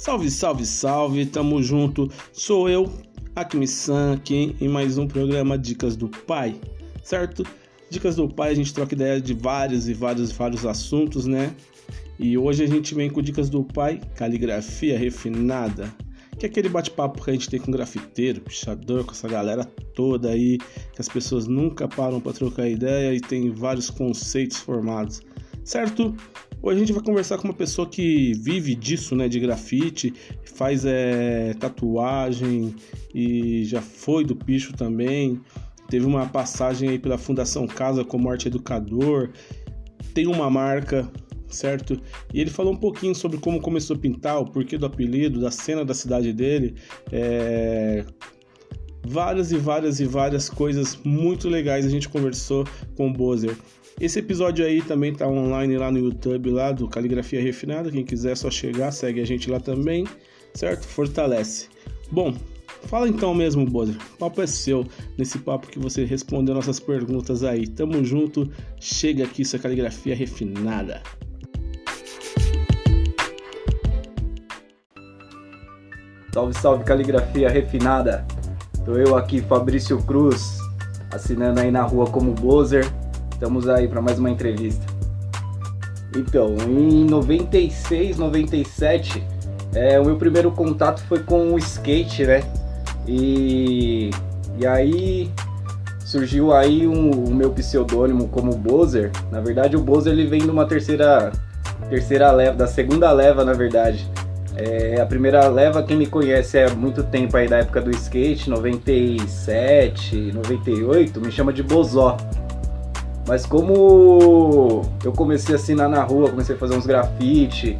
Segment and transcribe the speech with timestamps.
[0.00, 2.10] Salve, salve, salve, tamo junto.
[2.32, 2.90] Sou eu,
[3.36, 6.58] Akmi-san, aqui em mais um programa Dicas do Pai,
[7.04, 7.44] certo?
[7.90, 11.54] Dicas do Pai, a gente troca ideia de vários e vários e vários assuntos, né?
[12.18, 15.94] E hoje a gente vem com Dicas do Pai, caligrafia refinada,
[16.38, 20.30] que é aquele bate-papo que a gente tem com grafiteiro, pichador, com essa galera toda
[20.30, 20.56] aí,
[20.94, 25.20] que as pessoas nunca param para trocar ideia e tem vários conceitos formados,
[25.70, 26.12] certo?
[26.60, 30.12] Hoje a gente vai conversar com uma pessoa que vive disso, né, de grafite,
[30.56, 32.74] faz é, tatuagem
[33.14, 35.40] e já foi do picho também.
[35.88, 39.30] Teve uma passagem aí pela Fundação Casa como arte educador,
[40.12, 41.08] tem uma marca,
[41.48, 42.00] certo?
[42.34, 45.52] E ele falou um pouquinho sobre como começou a pintar, o porquê do apelido, da
[45.52, 46.74] cena da cidade dele,
[47.12, 48.04] é...
[49.06, 52.66] várias e várias e várias coisas muito legais a gente conversou
[52.96, 53.56] com o Bozer.
[53.98, 57.90] Esse episódio aí também tá online lá no YouTube, lá do Caligrafia Refinada.
[57.90, 60.06] Quem quiser só chegar, segue a gente lá também,
[60.54, 60.86] certo?
[60.86, 61.68] Fortalece.
[62.10, 62.34] Bom,
[62.84, 63.96] fala então mesmo, Bozer.
[64.14, 64.86] O papo é seu,
[65.18, 67.66] nesse papo que você respondeu nossas perguntas aí.
[67.66, 71.02] Tamo junto, chega aqui sua caligrafia refinada.
[76.32, 78.24] Salve, salve, caligrafia refinada.
[78.84, 80.58] Tô eu aqui, Fabrício Cruz,
[81.10, 82.86] assinando aí na rua como Bozer
[83.40, 84.84] Estamos aí para mais uma entrevista.
[86.14, 89.26] Então, em 96, 97,
[89.74, 92.42] é, o meu primeiro contato foi com o skate, né?
[93.08, 94.10] E,
[94.58, 95.30] e aí
[96.00, 99.10] surgiu aí um, o meu pseudônimo como Bozer.
[99.32, 101.32] Na verdade, o Bozer ele vem de uma terceira
[101.88, 104.06] terceira leva, da segunda leva, na verdade.
[104.54, 108.50] É, a primeira leva, quem me conhece há muito tempo aí da época do skate,
[108.50, 112.18] 97, 98, me chama de Bozó.
[113.30, 117.78] Mas como eu comecei a assinar na rua, comecei a fazer uns grafite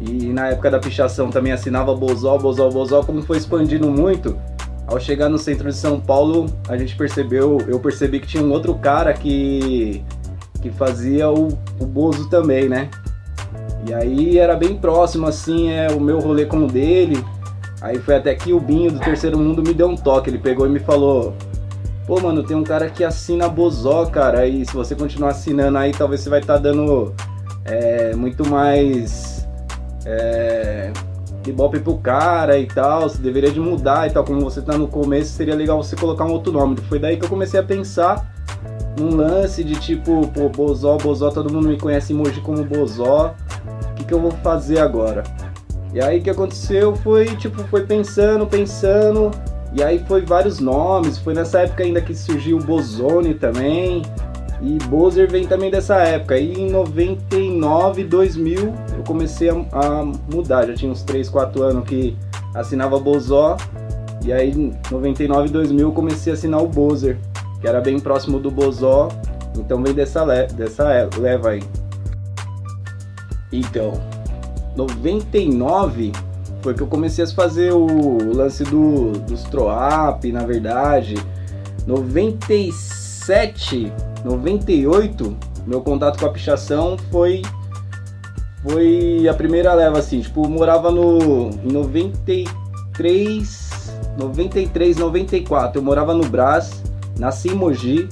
[0.00, 4.36] e na época da pichação também assinava Bozó, Bozó, Bozó, como foi expandindo muito,
[4.88, 8.50] ao chegar no centro de São Paulo, a gente percebeu, eu percebi que tinha um
[8.50, 10.02] outro cara que
[10.60, 12.90] que fazia o, o Bozo também, né?
[13.86, 17.24] E aí era bem próximo assim, é o meu rolê com o dele.
[17.80, 20.66] Aí foi até que o Binho do Terceiro Mundo me deu um toque, ele pegou
[20.66, 21.32] e me falou:
[22.10, 25.92] Pô, mano, tem um cara que assina Bozó, cara, e se você continuar assinando aí,
[25.92, 27.14] talvez você vai estar tá dando
[27.64, 29.46] é, muito mais
[30.04, 30.92] é,
[31.46, 34.88] ibope pro cara e tal, você deveria de mudar e tal, como você tá no
[34.88, 36.78] começo, seria legal você colocar um outro nome.
[36.88, 38.28] Foi daí que eu comecei a pensar
[38.98, 43.36] num lance de tipo, pô, Bozó, Bozó, todo mundo me conhece emoji como Bozó,
[43.88, 45.22] o que, que eu vou fazer agora?
[45.94, 49.30] E aí o que aconteceu foi, tipo, foi pensando, pensando,
[49.72, 54.02] e aí foi vários nomes, foi nessa época ainda que surgiu o Bozone também.
[54.62, 56.36] E Bozer vem também dessa época.
[56.36, 60.66] E em 99, 2000, eu comecei a, a mudar.
[60.66, 62.14] Já tinha uns 3, 4 anos que
[62.54, 63.56] assinava Bozó.
[64.22, 67.16] E aí em 99, 2000 eu comecei a assinar o Bozer,
[67.60, 69.08] que era bem próximo do Bozó.
[69.56, 71.62] Então vem dessa, le dessa leva aí.
[73.50, 73.92] Então,
[74.76, 76.12] 99
[76.62, 81.14] foi que eu comecei a fazer o lance do, dos Troap, na verdade.
[81.86, 83.90] 97,
[84.24, 87.40] 98, meu contato com a pichação foi
[88.62, 96.12] foi a primeira leva assim, tipo, eu morava no em 93, 93, 94, eu morava
[96.12, 96.82] no Brás,
[97.18, 98.06] nasci em Mogi,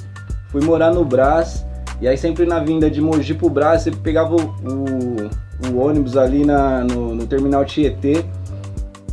[0.51, 1.67] fui morar no Brás,
[2.01, 5.29] e aí sempre na vinda de Mogi pro Brás, você pegava o, o,
[5.71, 8.25] o ônibus ali na, no, no terminal Tietê,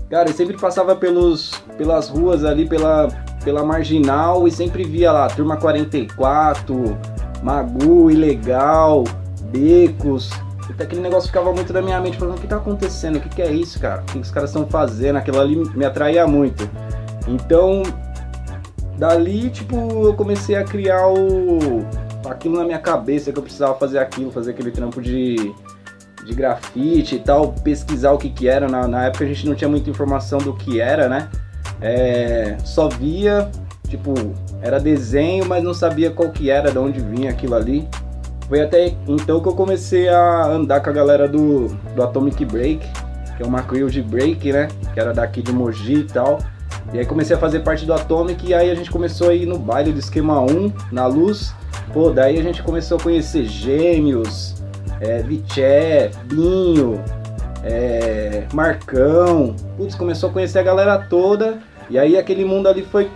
[0.09, 3.07] Cara, eu sempre passava pelos, pelas ruas ali, pela,
[3.43, 6.97] pela marginal e sempre via lá, turma 44,
[7.41, 9.03] Magu, Ilegal,
[9.51, 10.29] Becos.
[10.69, 13.17] Então, aquele negócio ficava muito na minha mente, falando, o que tá acontecendo?
[13.17, 14.01] O que, que é isso, cara?
[14.01, 15.17] O que, que os caras estão fazendo?
[15.17, 16.69] Aquilo ali me atraía muito.
[17.27, 17.81] Então,
[18.97, 21.83] dali, tipo, eu comecei a criar o
[22.29, 25.53] aquilo na minha cabeça que eu precisava fazer aquilo, fazer aquele trampo de
[26.25, 28.67] de grafite e tal, pesquisar o que que era.
[28.67, 31.29] Na, na época a gente não tinha muita informação do que era, né?
[31.81, 33.49] É, só via,
[33.87, 34.13] tipo,
[34.61, 37.87] era desenho, mas não sabia qual que era, de onde vinha aquilo ali.
[38.47, 42.87] Foi até então que eu comecei a andar com a galera do, do Atomic Break,
[43.37, 44.67] que é uma crew de break, né?
[44.93, 46.39] Que era daqui de Mogi e tal.
[46.93, 49.45] E aí comecei a fazer parte do Atomic e aí a gente começou a ir
[49.45, 51.53] no baile do esquema 1, na luz.
[51.91, 54.54] Pô, daí a gente começou a conhecer gêmeos,
[54.99, 57.03] é, Viché, Binho,
[57.63, 59.55] é, Marcão.
[59.77, 61.59] Putz, começou a conhecer a galera toda.
[61.89, 63.09] E aí aquele mundo ali foi,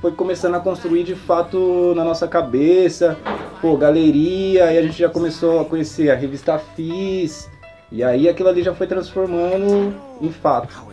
[0.00, 3.16] foi começando a construir de fato na nossa cabeça.
[3.60, 7.48] Pô, galeria, e a gente já começou a conhecer a revista FIS.
[7.92, 10.90] E aí aquilo ali já foi transformando em fato.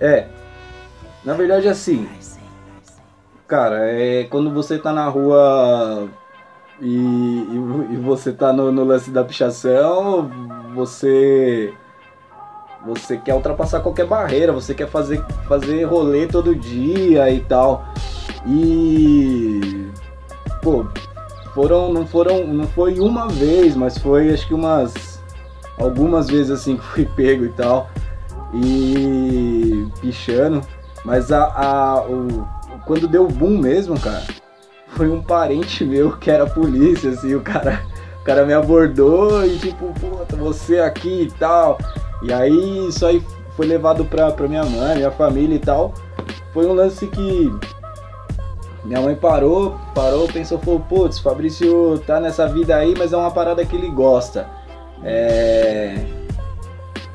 [0.00, 0.26] É.
[1.22, 2.08] Na verdade assim.
[3.46, 6.08] Cara, é quando você tá na rua
[6.80, 10.30] e, e, e você tá no, no lance da pichação,
[10.74, 11.74] você
[12.84, 17.84] você quer ultrapassar qualquer barreira, você quer fazer, fazer rolê todo dia e tal.
[18.46, 19.88] E
[20.62, 20.86] pô,
[21.54, 25.22] foram não foram não foi uma vez, mas foi acho que umas
[25.78, 27.90] algumas vezes assim que fui pego e tal
[28.52, 30.60] e pichando,
[31.04, 32.48] mas a, a o,
[32.86, 34.24] quando deu boom mesmo, cara,
[35.00, 37.80] foi um parente meu que era polícia assim, o cara
[38.20, 41.78] o cara me abordou e tipo, puta, você aqui e tal.
[42.22, 43.24] E aí isso aí
[43.56, 45.94] foi levado pra, pra minha mãe, minha família e tal.
[46.52, 47.50] Foi um lance que
[48.84, 53.30] minha mãe parou, parou, pensou, falou, putz, Fabrício tá nessa vida aí, mas é uma
[53.30, 54.46] parada que ele gosta.
[55.02, 56.04] É.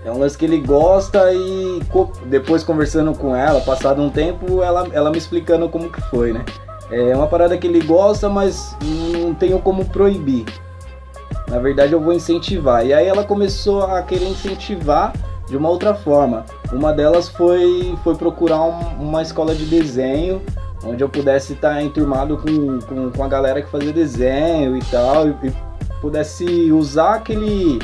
[0.04, 1.80] É um lance que ele gosta e
[2.26, 6.44] depois conversando com ela, passado um tempo, ela, ela me explicando como que foi, né?
[6.92, 10.46] É uma parada que ele gosta, mas não tenho como proibir.
[11.48, 12.86] Na verdade, eu vou incentivar.
[12.86, 15.14] E aí ela começou a querer incentivar
[15.48, 16.46] de uma outra forma.
[16.72, 20.42] Uma delas foi, foi procurar um, uma escola de desenho
[20.86, 25.28] onde eu pudesse estar enturmado com, com, com, a galera que fazia desenho e tal,
[25.28, 25.54] e, e
[26.00, 27.80] pudesse usar aquele,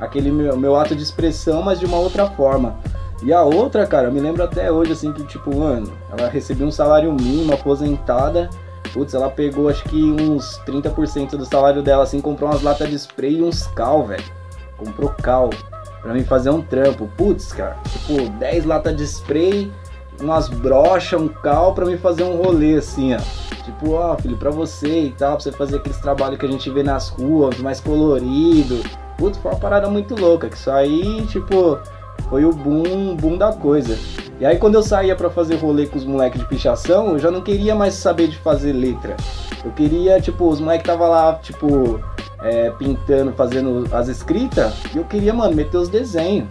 [0.00, 2.76] aquele meu, meu, ato de expressão, mas de uma outra forma.
[3.22, 6.66] E a outra, cara, eu me lembro até hoje, assim, que tipo, mano, ela recebia
[6.66, 8.50] um salário mínimo, aposentada,
[8.96, 12.94] Putz, ela pegou acho que uns 30% do salário dela, assim, comprou umas latas de
[12.96, 14.24] spray e uns cal, velho.
[14.78, 15.50] Comprou cal
[16.00, 17.06] pra mim fazer um trampo.
[17.14, 19.70] Putz, cara, tipo, 10 latas de spray,
[20.18, 23.18] umas brochas, um cal pra mim fazer um rolê, assim, ó.
[23.64, 26.70] Tipo, ó, filho, pra você e tal, pra você fazer aqueles trabalhos que a gente
[26.70, 28.82] vê nas ruas, mais colorido.
[29.18, 31.78] Putz, foi uma parada muito louca, que isso aí, tipo,
[32.28, 33.98] foi o boom, boom da coisa.
[34.38, 37.30] E aí quando eu saía para fazer rolê com os moleques de pichação, eu já
[37.30, 39.16] não queria mais saber de fazer letra.
[39.64, 42.00] Eu queria, tipo, os moleques tava lá, tipo,
[42.40, 46.48] é, pintando, fazendo as escritas, e eu queria, mano, meter os desenhos.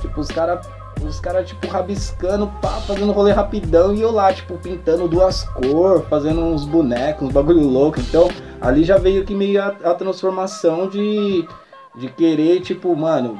[0.00, 0.66] Tipo, os caras
[1.02, 6.06] os caras, tipo, rabiscando, pá, fazendo rolê rapidão, e eu lá, tipo, pintando duas cores,
[6.08, 8.00] fazendo uns bonecos, uns bagulho louco.
[8.00, 8.28] Então,
[8.60, 11.46] ali já veio que meio a, a transformação de,
[11.94, 13.38] de querer, tipo, mano,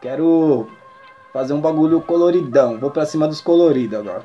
[0.00, 0.68] quero
[1.36, 2.78] Fazer um bagulho coloridão.
[2.78, 4.22] Vou pra cima dos coloridos agora.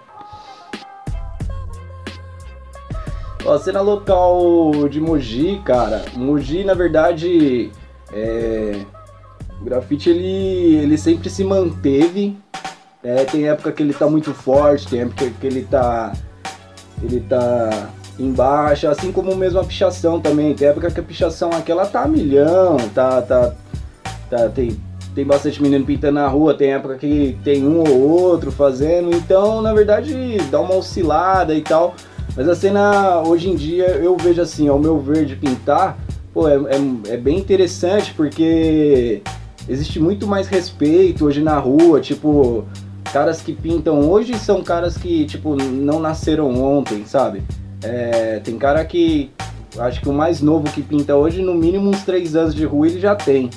[3.45, 6.05] Ó, cena local de Mogi, cara.
[6.15, 7.69] Mogi, na verdade,
[8.13, 8.85] é...
[9.59, 12.37] o grafite ele, ele sempre se manteve.
[13.03, 16.13] É, tem época que ele tá muito forte, tem época que ele tá
[17.03, 20.55] ele tá em baixa, assim como mesmo a pichação também.
[20.55, 23.53] Tem época que a pichação aqui ela tá a milhão, tá tá
[24.29, 24.79] tá tem
[25.13, 29.61] tem bastante menino pintando na rua, tem época que tem um ou outro fazendo, então
[29.61, 31.95] na verdade dá uma oscilada e tal.
[32.35, 35.97] Mas a cena hoje em dia eu vejo assim, ao meu ver de pintar,
[36.33, 39.21] pô, é, é, é bem interessante porque
[39.67, 42.65] existe muito mais respeito hoje na rua, tipo,
[43.11, 47.43] caras que pintam hoje são caras que, tipo, não nasceram ontem, sabe?
[47.83, 49.29] É, tem cara que,
[49.77, 52.87] acho que o mais novo que pinta hoje, no mínimo uns 3 anos de rua
[52.87, 53.49] ele já tem.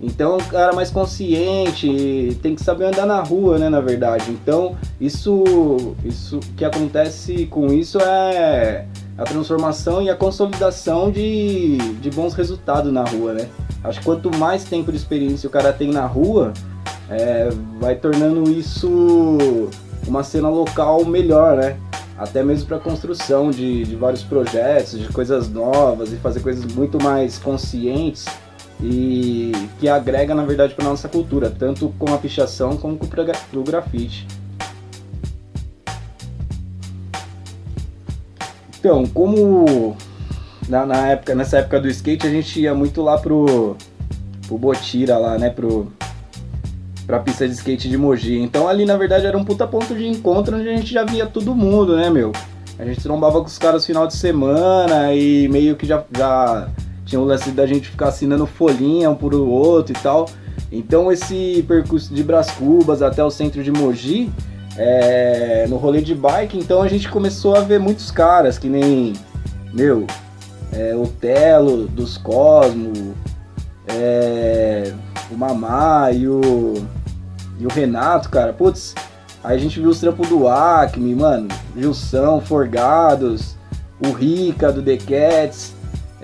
[0.00, 4.30] Então, o cara mais consciente, tem que saber andar na rua, né, na verdade.
[4.30, 8.86] Então, isso isso que acontece com isso é
[9.16, 13.48] a transformação e a consolidação de, de bons resultados na rua, né?
[13.82, 16.52] Acho que quanto mais tempo de experiência o cara tem na rua,
[17.08, 17.48] é,
[17.80, 19.70] vai tornando isso
[20.06, 21.76] uma cena local melhor, né?
[22.18, 27.02] Até mesmo para construção de, de vários projetos, de coisas novas e fazer coisas muito
[27.02, 28.24] mais conscientes
[28.80, 33.62] e que agrega na verdade para nossa cultura, tanto com a pichação como com o
[33.62, 34.26] grafite.
[38.78, 39.96] Então, como
[40.68, 43.76] na, na, época, nessa época do skate a gente ia muito lá pro,
[44.46, 45.90] pro Botira lá, né, pro
[47.06, 48.38] pra pista de skate de Mogi.
[48.40, 51.26] Então ali na verdade era um puta ponto de encontro onde a gente já via
[51.26, 52.32] todo mundo, né, meu?
[52.78, 56.68] A gente trombava com os caras final de semana e meio que já, já
[57.04, 60.28] tinha o lance da gente ficar assinando folhinha um por outro e tal.
[60.70, 64.32] Então esse percurso de Bras Cubas até o centro de Mogi,
[64.76, 69.12] é, no rolê de bike, então a gente começou a ver muitos caras, que nem,
[69.72, 70.06] meu,
[70.72, 73.14] é, o Telo dos Cosmo,
[73.86, 74.92] é,
[75.30, 76.74] o Mamá e o,
[77.58, 78.94] e o Renato, cara, putz,
[79.42, 83.56] aí a gente viu os trampos do Acme, mano, Gilson, Forgados,
[84.04, 85.72] o Rica do The Cats,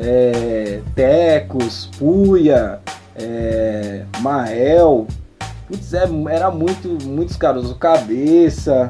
[0.00, 2.80] é, Tecos, Puia,
[3.14, 5.06] é, Mael.
[5.68, 8.88] Putz, é, era muito, muitos caras, o Cabeça.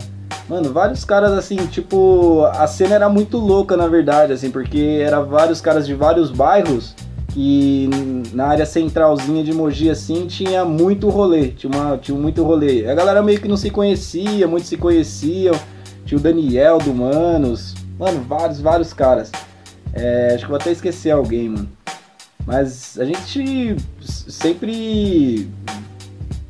[0.48, 5.20] Mano, vários caras assim, tipo, a cena era muito louca na verdade, assim, porque era
[5.20, 6.94] vários caras de vários bairros
[7.32, 7.88] que
[8.32, 12.88] na área centralzinha de Mogi assim tinha muito rolê, tinha, uma, tinha muito rolê.
[12.88, 15.54] A galera meio que não se conhecia, muitos se conheciam.
[16.04, 19.30] Tinha o Daniel do Manos, mano, vários, vários caras.
[19.92, 21.68] É, acho que vou até esquecer alguém, mano.
[22.46, 25.48] Mas a gente sempre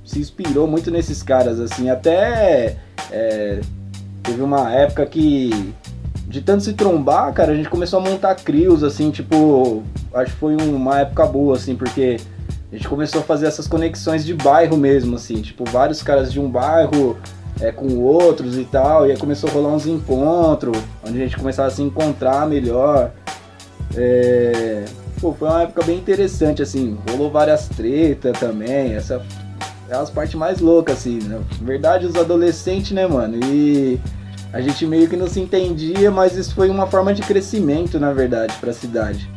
[0.05, 2.77] se inspirou muito nesses caras, assim, até
[3.11, 3.61] é,
[4.23, 5.73] teve uma época que
[6.27, 9.83] de tanto se trombar, cara, a gente começou a montar crios, assim, tipo,
[10.15, 12.19] acho que foi uma época boa, assim, porque
[12.71, 16.39] a gente começou a fazer essas conexões de bairro mesmo, assim, tipo, vários caras de
[16.39, 17.17] um bairro
[17.61, 21.37] é, com outros e tal, e aí começou a rolar uns encontros, onde a gente
[21.37, 23.11] começava a se encontrar melhor.
[23.97, 24.85] É...
[25.21, 29.23] Pô, foi uma época bem interessante, assim, rolou várias tretas também, essa
[29.91, 31.41] é as partes mais loucas, assim, né?
[31.61, 34.01] Na verdade, os adolescentes, né, mano, e
[34.53, 38.13] a gente meio que não se entendia, mas isso foi uma forma de crescimento, na
[38.13, 39.29] verdade, para a cidade.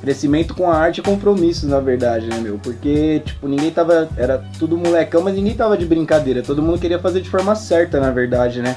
[0.00, 2.58] Crescimento com a arte e compromissos, na verdade, né, meu?
[2.58, 4.08] Porque, tipo, ninguém tava.
[4.16, 6.42] Era tudo molecão, mas ninguém tava de brincadeira.
[6.42, 8.76] Todo mundo queria fazer de forma certa, na verdade, né?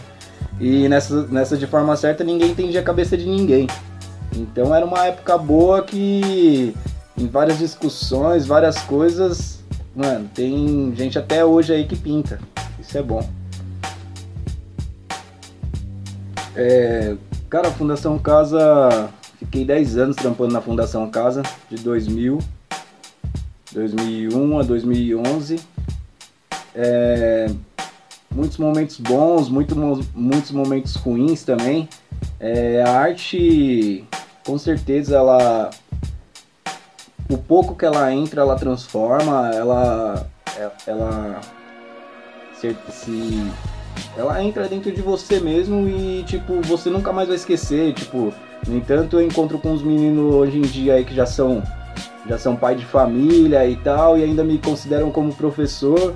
[0.59, 3.67] E nessa, nessa de forma certa, ninguém entendia a cabeça de ninguém.
[4.35, 6.75] Então era uma época boa que,
[7.17, 9.63] em várias discussões, várias coisas,
[9.95, 12.39] mano, tem gente até hoje aí que pinta.
[12.79, 13.27] Isso é bom.
[16.55, 17.15] É,
[17.49, 22.39] cara, a Fundação Casa, fiquei 10 anos trampando na Fundação Casa, de 2000,
[23.73, 25.59] 2001 a 2011.
[26.73, 27.47] É,
[28.29, 29.75] muitos momentos bons, muito,
[30.13, 31.87] muitos momentos ruins também.
[32.39, 34.05] É, a arte,
[34.45, 35.69] com certeza, ela
[37.29, 40.27] o pouco que ela entra, ela transforma, ela
[40.87, 41.41] ela
[42.59, 43.51] se, se
[44.17, 47.93] ela entra dentro de você mesmo e, tipo, você nunca mais vai esquecer.
[47.93, 48.33] Tipo,
[48.67, 51.61] no entanto, eu encontro com uns meninos hoje em dia aí que já são,
[52.27, 56.13] já são pai de família e tal, e ainda me consideram como professor.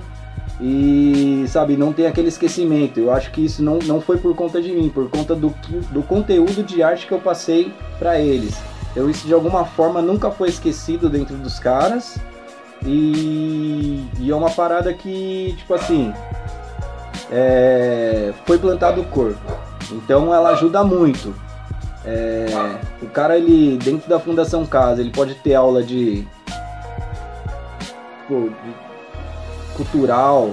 [0.61, 2.99] E, sabe, não tem aquele esquecimento.
[2.99, 5.53] Eu acho que isso não, não foi por conta de mim, por conta do,
[5.91, 8.57] do conteúdo de arte que eu passei para eles.
[8.91, 12.17] Então, isso de alguma forma nunca foi esquecido dentro dos caras.
[12.85, 16.13] E, e é uma parada que, tipo assim,
[17.31, 19.35] é, foi plantado cor.
[19.91, 21.33] Então ela ajuda muito.
[22.05, 22.45] É,
[23.01, 26.25] o cara ele dentro da Fundação Casa ele pode ter aula de,
[28.27, 28.88] pô, de
[29.83, 30.51] cultural,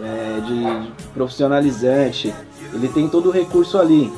[0.00, 2.34] é, de profissionalizante.
[2.72, 4.12] Ele tem todo o recurso ali.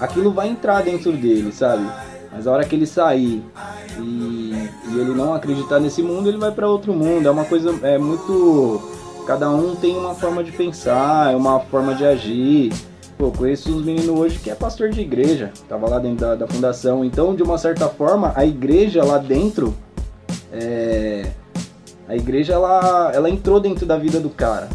[0.00, 1.86] Aquilo vai entrar dentro dele, sabe?
[2.32, 3.42] Mas a hora que ele sair
[3.98, 7.26] e, e ele não acreditar nesse mundo, ele vai para outro mundo.
[7.26, 8.80] É uma coisa é muito
[9.26, 12.72] Cada um tem uma forma de pensar, é uma forma de agir.
[13.16, 16.48] Pô, conheço uns meninos hoje que é pastor de igreja, tava lá dentro da, da
[16.48, 17.04] fundação.
[17.04, 19.74] Então, de uma certa forma, a igreja lá dentro,
[20.52, 21.30] é...
[22.12, 24.68] a igreja ela, ela entrou dentro da vida do cara.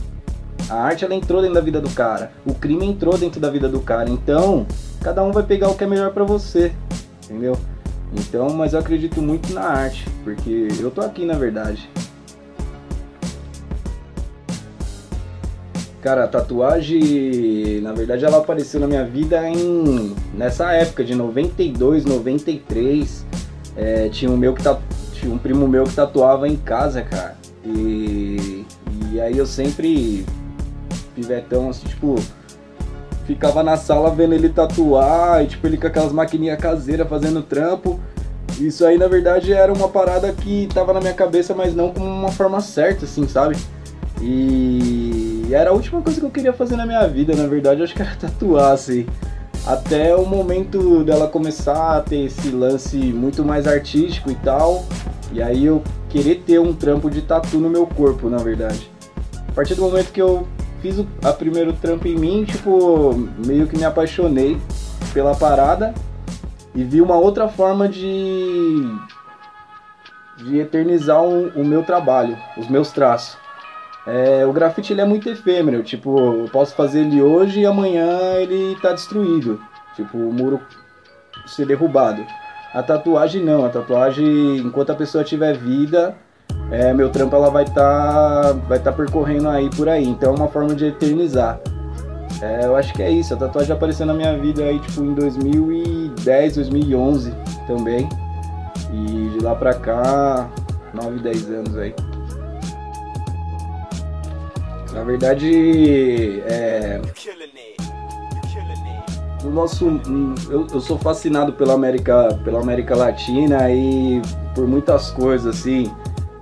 [0.67, 2.31] A arte ela entrou dentro da vida do cara.
[2.43, 4.09] O crime entrou dentro da vida do cara.
[4.09, 4.65] Então,
[5.03, 6.73] cada um vai pegar o que é melhor para você,
[7.23, 7.55] entendeu?
[8.11, 11.87] Então, mas eu acredito muito na arte, porque eu tô aqui na verdade.
[16.01, 22.03] Cara, a tatuagem, na verdade, ela apareceu na minha vida em nessa época de 92,
[22.03, 23.27] 93.
[23.75, 24.79] É, tinha um meu que tá,
[25.19, 27.35] tinha um primo meu que tatuava em casa, cara.
[27.63, 28.65] E,
[29.11, 30.25] e aí eu sempre
[31.15, 32.15] pivetão assim, tipo,
[33.25, 37.99] ficava na sala vendo ele tatuar e tipo ele com aquelas maquininhas caseiras fazendo trampo.
[38.59, 42.05] Isso aí na verdade era uma parada que tava na minha cabeça, mas não como
[42.05, 43.57] uma forma certa, assim, sabe?
[44.21, 47.93] E era a última coisa que eu queria fazer na minha vida, na verdade, acho
[47.93, 49.05] que era tatuar, assim.
[49.65, 54.85] Até o momento dela começar a ter esse lance muito mais artístico e tal.
[55.31, 58.89] E aí eu querer ter um trampo de tatu no meu corpo, na verdade.
[59.47, 60.47] A partir do momento que eu
[60.81, 63.13] fiz o a primeiro trampo em mim, tipo,
[63.45, 64.57] meio que me apaixonei
[65.13, 65.93] pela parada
[66.73, 68.83] e vi uma outra forma de
[70.37, 73.37] de eternizar o, o meu trabalho, os meus traços.
[74.07, 78.35] É, o grafite ele é muito efêmero, tipo, eu posso fazer ele hoje e amanhã
[78.35, 79.59] ele tá destruído.
[79.97, 80.61] Tipo, o muro
[81.45, 82.25] ser derrubado.
[82.73, 86.15] A tatuagem não, a tatuagem, enquanto a pessoa tiver vida,
[86.71, 90.05] é, meu trampo ela vai estar tá, vai tá percorrendo aí por aí.
[90.05, 91.59] Então é uma forma de eternizar.
[92.41, 93.33] É, eu acho que é isso.
[93.33, 97.33] A tatuagem apareceu na minha vida aí tipo em 2010, 2011
[97.65, 98.07] também.
[98.93, 100.49] E de lá pra cá,
[100.93, 101.93] 9, 10 anos aí.
[104.97, 106.99] Na verdade, é,
[109.43, 110.01] no nosso,
[110.49, 114.19] eu, eu, sou fascinado pela América, pela América Latina e
[114.55, 115.93] por muitas coisas assim,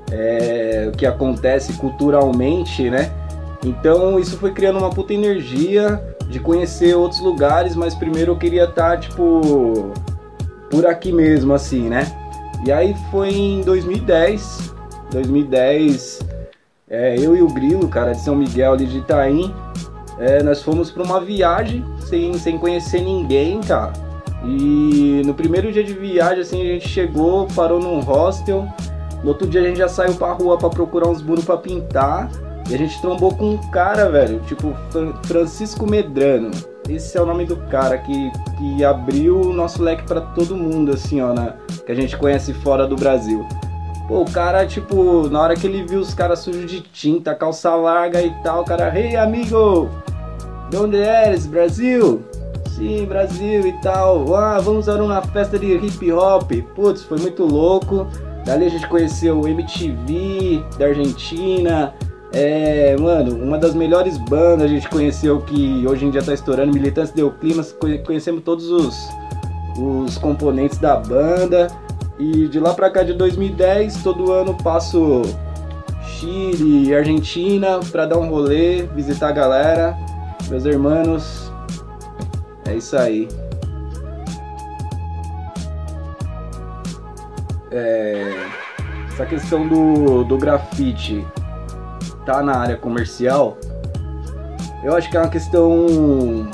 [0.10, 3.12] é, que acontece culturalmente, né?
[3.62, 8.64] Então isso foi criando uma puta energia de conhecer outros lugares, mas primeiro eu queria
[8.64, 9.92] estar tá, tipo
[10.72, 12.06] por aqui mesmo, assim, né?
[12.66, 14.74] E aí foi em 2010,
[15.12, 16.25] 2010,
[16.90, 19.54] é, eu e o Grilo, cara, de São Miguel ali de Itaim,
[20.20, 23.94] é, nós fomos para uma viagem sem, sem conhecer ninguém, cara.
[24.44, 28.68] E no primeiro dia de viagem, assim, a gente chegou, parou num hostel.
[29.24, 32.30] No outro dia a gente já saiu pra rua para procurar uns muros para pintar.
[32.70, 34.74] E a gente trombou com um cara, velho, tipo
[35.24, 36.52] Francisco Medrano.
[36.88, 40.92] Esse é o nome do cara que, que abriu o nosso leque para todo mundo,
[40.92, 41.54] assim, ó, né?
[41.86, 43.46] que a gente conhece fora do Brasil.
[44.08, 47.74] Pô, o cara, tipo, na hora que ele viu os caras sujos de tinta, calça
[47.74, 49.90] larga e tal, o cara, hey amigo,
[50.70, 51.46] de onde eres?
[51.48, 52.24] Brasil?
[52.76, 54.36] Sim, Brasil e tal.
[54.36, 56.52] Ah, vamos a uma festa de hip hop.
[56.76, 58.08] Putz, foi muito louco.
[58.46, 61.94] Dali a gente conheceu o MTV da Argentina.
[62.34, 66.74] É, mano, uma das melhores bandas a gente conheceu que hoje em dia tá estourando,
[66.74, 67.64] Militantes Deu Clima,
[68.06, 69.10] conhecemos todos os,
[69.78, 71.68] os componentes da banda.
[72.18, 75.22] E de lá pra cá de 2010, todo ano passo
[76.02, 79.98] Chile e Argentina pra dar um rolê, visitar a galera,
[80.50, 81.52] meus irmãos.
[82.66, 83.28] É isso aí.
[87.72, 88.34] É,
[89.12, 91.26] essa questão do, do grafite
[92.26, 93.58] tá na área comercial,
[94.84, 96.48] eu acho que é uma questão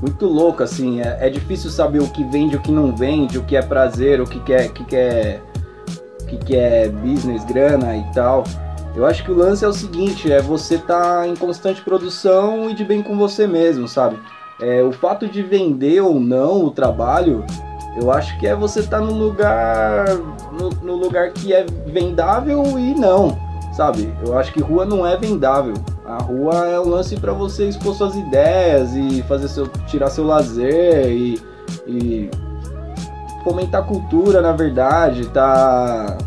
[0.00, 1.00] muito louca, assim.
[1.00, 4.20] É, é, difícil saber o que vende, o que não vende, o que é prazer,
[4.20, 5.40] o que, que é, que, que é,
[6.28, 8.44] que, que é business, grana e tal.
[8.94, 12.74] Eu acho que o lance é o seguinte, é você tá em constante produção e
[12.74, 14.18] de bem com você mesmo, sabe?
[14.60, 17.44] É, o fato de vender ou não o trabalho,
[18.00, 20.06] eu acho que é você tá no lugar
[20.52, 24.12] no, no lugar que é vendável e não sabe?
[24.24, 25.74] Eu acho que rua não é vendável.
[26.10, 30.26] A rua é um lance para você expor suas ideias e fazer seu, tirar seu
[30.26, 31.40] lazer e,
[31.86, 32.28] e
[33.44, 36.18] fomentar cultura, na verdade, tá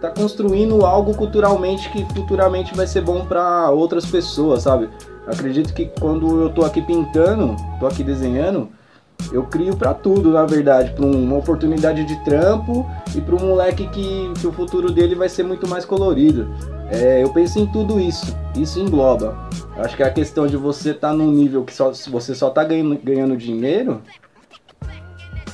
[0.00, 4.88] tá construindo algo culturalmente que futuramente vai ser bom para outras pessoas, sabe?
[5.26, 8.68] Acredito que quando eu tô aqui pintando, tô aqui desenhando,
[9.32, 13.86] eu crio para tudo, na verdade, para uma oportunidade de trampo e para um moleque
[13.88, 16.48] que, que o futuro dele vai ser muito mais colorido.
[16.92, 19.48] É, eu penso em tudo isso, isso engloba.
[19.74, 22.48] Eu acho que a questão de você estar tá num nível que só, você só
[22.48, 24.02] está ganhando, ganhando dinheiro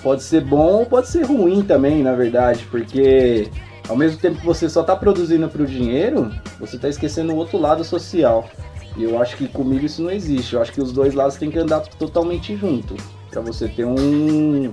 [0.03, 3.49] pode ser bom ou pode ser ruim também, na verdade, porque
[3.89, 7.37] ao mesmo tempo que você só está produzindo para o dinheiro, você está esquecendo o
[7.37, 8.49] outro lado social.
[8.97, 10.55] E eu acho que comigo isso não existe.
[10.55, 12.97] Eu acho que os dois lados têm que andar totalmente junto
[13.31, 14.73] para você ter um,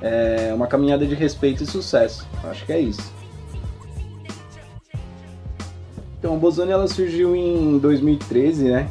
[0.00, 2.26] é, uma caminhada de respeito e sucesso.
[2.42, 3.15] Acho que é isso.
[6.26, 8.88] Então, a ela surgiu em 2013, né?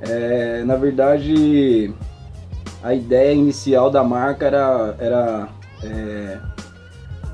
[0.00, 1.92] É, na verdade,
[2.82, 5.48] a ideia inicial da marca era, era
[5.84, 6.38] é,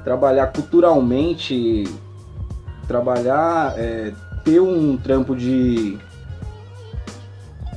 [0.03, 1.85] trabalhar culturalmente,
[2.89, 4.13] trabalhar, é,
[4.45, 5.97] ter um trampo de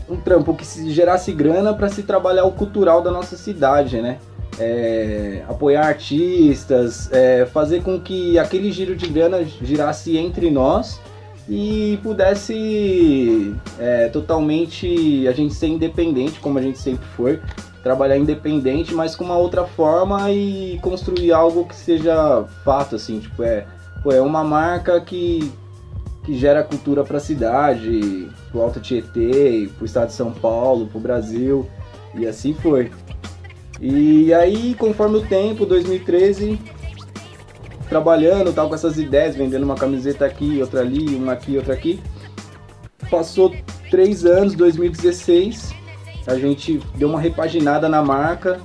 [0.10, 4.18] um trampo que se gerasse grana para se trabalhar o cultural da nossa cidade, né?
[4.60, 11.00] É, apoiar artistas, é, fazer com que aquele giro de grana girasse entre nós
[11.50, 17.42] e pudesse é, totalmente a gente ser independente, como a gente sempre foi,
[17.82, 23.42] trabalhar independente, mas com uma outra forma e construir algo que seja fato, assim, tipo,
[23.42, 23.66] é,
[24.04, 25.52] pô, é uma marca que
[26.24, 31.00] que gera cultura para a cidade, pro Alto Tietê, pro estado de São Paulo, pro
[31.00, 31.68] Brasil,
[32.14, 32.92] e assim foi.
[33.82, 36.60] E aí, conforme o tempo, 2013,
[37.90, 42.00] trabalhando, tal com essas ideias, vendendo uma camiseta aqui, outra ali, uma aqui, outra aqui.
[43.10, 43.54] Passou
[43.90, 45.74] três anos, 2016,
[46.28, 48.60] a gente deu uma repaginada na marca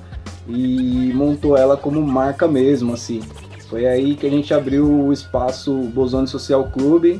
[0.47, 3.21] e montou ela como marca mesmo, assim.
[3.67, 7.19] Foi aí que a gente abriu o espaço Bozone Social Clube,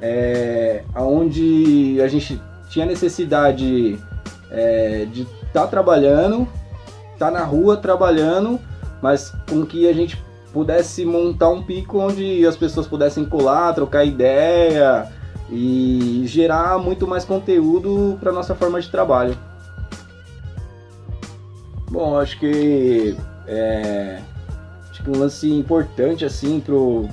[0.00, 3.98] é, onde a gente tinha necessidade
[4.50, 6.46] é, de estar tá trabalhando,
[7.12, 8.60] estar tá na rua trabalhando,
[9.02, 14.04] mas com que a gente pudesse montar um pico onde as pessoas pudessem colar, trocar
[14.04, 15.10] ideia
[15.48, 19.36] e gerar muito mais conteúdo para nossa forma de trabalho.
[21.90, 24.20] Bom, acho que é,
[24.92, 27.08] tipo, um lance importante assim pro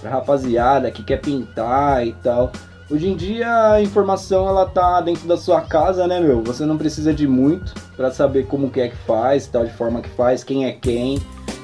[0.00, 2.52] pra rapaziada que quer pintar e tal.
[2.90, 6.42] Hoje em dia a informação ela tá dentro da sua casa, né, meu?
[6.44, 10.00] Você não precisa de muito para saber como que é que faz, tal de forma
[10.00, 11.20] que faz, quem é quem.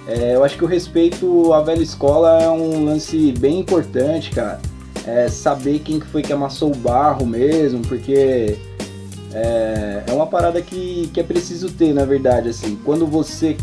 [0.07, 4.61] É, eu acho que o respeito à velha escola é um lance bem importante, cara.
[5.07, 8.57] É saber quem foi que amassou o barro mesmo, porque
[9.33, 12.79] é, é uma parada que, que é preciso ter, na verdade, assim.
[12.85, 13.57] Quando você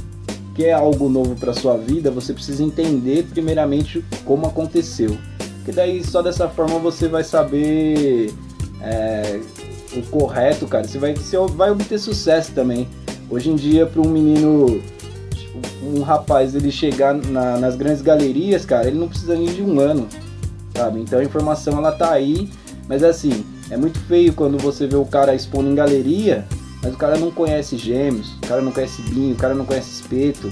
[0.56, 5.18] quer algo novo para sua vida, você precisa entender primeiramente como aconteceu
[5.64, 8.34] que daí só dessa forma você vai saber
[8.82, 9.40] é,
[9.96, 10.88] o correto, cara.
[10.88, 12.88] Você vai, você vai obter sucesso também.
[13.30, 14.82] Hoje em dia, para um menino,
[15.82, 19.80] um rapaz, ele chegar na, nas grandes galerias, cara, ele não precisa nem de um
[19.80, 20.08] ano,
[20.76, 21.00] sabe?
[21.00, 22.50] Então a informação ela tá aí,
[22.88, 26.46] mas assim, é muito feio quando você vê o cara expondo em galeria,
[26.84, 30.02] mas o cara não conhece gêmeos, o cara não conhece binho, o cara não conhece
[30.02, 30.52] espeto,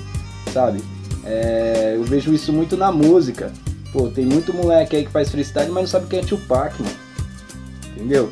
[0.53, 0.81] sabe?
[1.23, 3.51] É, eu vejo isso muito na música.
[3.91, 6.95] Pô, tem muito moleque aí que faz freestyle, mas não sabe quem é Tupac, mano.
[7.95, 8.29] Entendeu?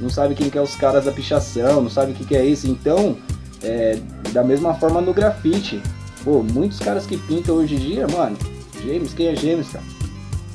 [0.00, 2.44] Não sabe quem que é os caras da pichação, não sabe o que, que é
[2.44, 2.66] isso.
[2.68, 3.16] Então,
[3.62, 3.98] é,
[4.32, 5.82] da mesma forma no grafite.
[6.24, 8.36] Pô, muitos caras que pintam hoje em dia, mano,
[8.84, 9.84] James, quem é James, cara?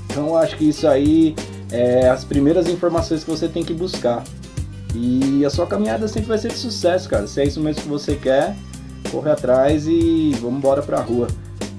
[0.05, 1.35] Então acho que isso aí
[1.71, 4.23] é as primeiras informações que você tem que buscar.
[4.95, 7.25] E a sua caminhada sempre vai ser de sucesso, cara.
[7.25, 8.55] Se é isso mesmo que você quer,
[9.11, 11.27] corre atrás e vamos embora pra rua.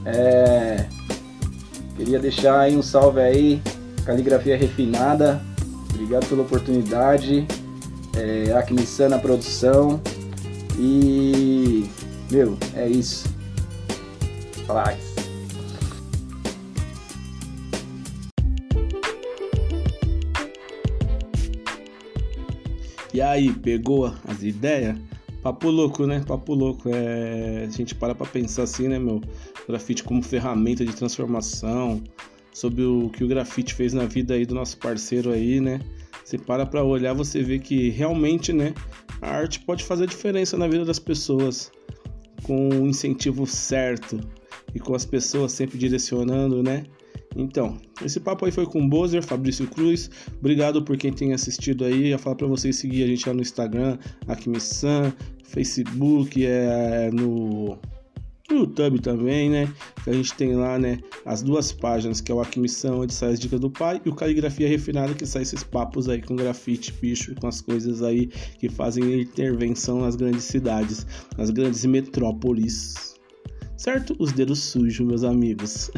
[0.04, 0.86] É...
[1.96, 3.62] Queria deixar aí um salve aí,
[4.04, 5.40] caligrafia refinada.
[5.92, 7.46] Obrigado pela oportunidade.
[8.16, 10.00] É, Acme na produção.
[10.76, 11.88] E
[12.30, 13.33] meu, é isso.
[23.12, 24.98] E aí, pegou as ideias?
[25.42, 26.24] Papo louco, né?
[26.26, 26.88] Papo louco.
[26.88, 27.64] É...
[27.64, 29.20] A gente para pra pensar assim, né, meu?
[29.66, 32.02] grafite como ferramenta de transformação,
[32.52, 35.80] sobre o que o grafite fez na vida aí do nosso parceiro aí, né?
[36.24, 38.74] Você para para olhar, você vê que realmente, né,
[39.20, 41.70] a arte pode fazer diferença na vida das pessoas
[42.42, 44.20] com o incentivo certo
[44.74, 46.84] e com as pessoas sempre direcionando, né?
[47.36, 50.10] Então, esse papo aí foi com o Bozer, Fabrício Cruz.
[50.38, 52.10] Obrigado por quem tem assistido aí.
[52.10, 57.78] Eu falo para vocês seguir a gente lá no Instagram, Akimi-san, Facebook, é no
[58.50, 59.72] no YouTube também, né?
[60.02, 60.98] Que a gente tem lá, né?
[61.24, 64.14] As duas páginas, que é o Aquimissão, onde sai as dicas do pai, e o
[64.14, 68.26] Caligrafia Refinada, que sai esses papos aí com grafite, bicho, com as coisas aí
[68.58, 71.06] que fazem intervenção nas grandes cidades,
[71.36, 73.13] nas grandes metrópoles.
[73.76, 74.14] Certo?
[74.18, 75.90] Os dedos sujos, meus amigos.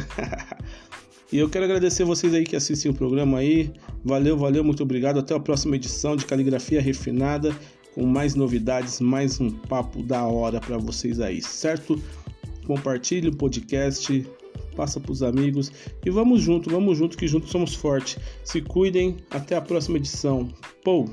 [1.32, 3.72] e eu quero agradecer vocês aí que assistem o programa aí.
[4.04, 5.18] Valeu, valeu, muito obrigado.
[5.18, 7.54] Até a próxima edição de Caligrafia Refinada
[7.94, 11.98] com mais novidades, mais um papo da hora para vocês aí, certo?
[12.66, 14.26] compartilhe o podcast,
[14.74, 15.72] passa para os amigos
[16.04, 18.18] e vamos junto, vamos junto que juntos somos fortes.
[18.44, 20.48] Se cuidem, até a próxima edição.
[20.84, 21.08] Pou!